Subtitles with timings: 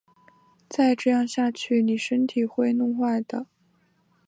[0.67, 3.45] 再这样下去妳身体会弄坏的